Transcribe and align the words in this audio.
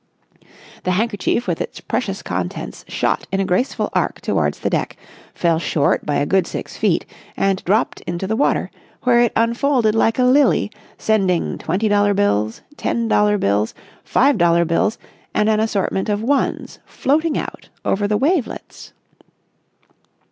The 0.81 0.93
handkerchief 0.97 1.45
with 1.45 1.61
its 1.61 1.79
precious 1.79 2.23
contents 2.23 2.83
shot 2.87 3.27
in 3.31 3.39
a 3.39 3.45
graceful 3.45 3.91
arc 3.93 4.19
towards 4.19 4.61
the 4.61 4.69
deck, 4.71 4.97
fell 5.35 5.59
short 5.59 6.07
by 6.07 6.15
a 6.15 6.25
good 6.25 6.47
six 6.47 6.75
feet, 6.75 7.05
and 7.37 7.63
dropped 7.65 8.01
into 8.07 8.25
the 8.25 8.35
water, 8.35 8.71
where 9.03 9.19
it 9.21 9.31
unfolded 9.35 9.93
like 9.93 10.17
a 10.17 10.23
lily, 10.23 10.71
sending 10.97 11.59
twenty 11.59 11.87
dollar 11.87 12.15
bills, 12.15 12.63
ten 12.77 13.07
dollar 13.07 13.37
bills, 13.37 13.75
five 14.03 14.39
dollar 14.39 14.65
bills, 14.65 14.97
and 15.35 15.47
an 15.49 15.59
assortment 15.59 16.09
of 16.09 16.23
ones 16.23 16.79
floating 16.87 17.37
out 17.37 17.69
over 17.85 18.07
the 18.07 18.17
wavelets. 18.17 18.93